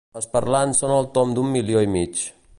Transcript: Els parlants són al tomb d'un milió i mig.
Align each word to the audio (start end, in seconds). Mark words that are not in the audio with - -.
Els 0.19 0.27
parlants 0.35 0.81
són 0.83 0.95
al 0.95 1.11
tomb 1.19 1.37
d'un 1.39 1.55
milió 1.59 1.87
i 1.89 1.93
mig. 1.99 2.27